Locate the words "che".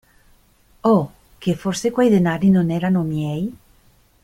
1.37-1.53